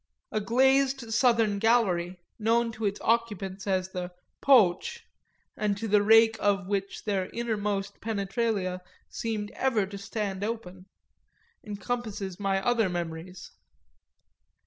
[0.31, 5.03] A glazed southern gallery, known to its occupants as the "poo'ch"
[5.55, 10.87] and to the rake of which their innermost penetralia seemed ever to stand open,
[11.63, 13.51] encompasses my other memories.